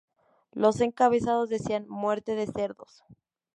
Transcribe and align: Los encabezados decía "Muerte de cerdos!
Los 0.53 0.81
encabezados 0.81 1.49
decía 1.49 1.85
"Muerte 1.87 2.33
de 2.33 2.47
cerdos! 2.47 3.03